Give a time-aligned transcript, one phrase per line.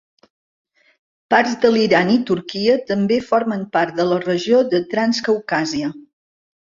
[1.33, 5.91] Parts de l'Iran i Turquia també formen part de la regió de Transcaucàsia.